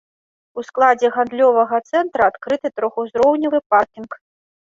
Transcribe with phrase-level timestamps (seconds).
[0.59, 4.19] У складзе гандлёвага цэнтра адкрыты трохузроўневы паркінг.